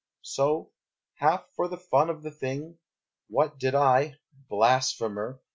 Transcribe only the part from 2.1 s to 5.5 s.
the thing, What did I (blasphemer!)